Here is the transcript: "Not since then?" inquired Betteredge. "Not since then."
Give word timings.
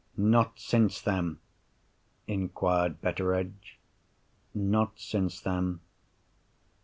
"Not 0.17 0.59
since 0.59 0.99
then?" 0.99 1.37
inquired 2.25 3.01
Betteredge. 3.01 3.77
"Not 4.55 4.99
since 4.99 5.39
then." 5.39 5.79